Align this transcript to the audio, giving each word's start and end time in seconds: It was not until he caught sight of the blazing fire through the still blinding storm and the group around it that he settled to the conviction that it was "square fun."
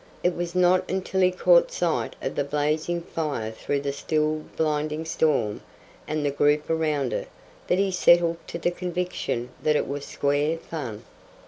It 0.23 0.35
was 0.35 0.55
not 0.55 0.89
until 0.89 1.21
he 1.21 1.29
caught 1.29 1.71
sight 1.71 2.15
of 2.23 2.33
the 2.33 2.43
blazing 2.43 3.03
fire 3.03 3.51
through 3.51 3.81
the 3.81 3.93
still 3.93 4.43
blinding 4.57 5.05
storm 5.05 5.61
and 6.07 6.25
the 6.25 6.31
group 6.31 6.71
around 6.71 7.13
it 7.13 7.27
that 7.67 7.77
he 7.77 7.91
settled 7.91 8.37
to 8.47 8.57
the 8.57 8.71
conviction 8.71 9.49
that 9.61 9.75
it 9.75 9.87
was 9.87 10.03
"square 10.03 10.57
fun." 10.57 11.03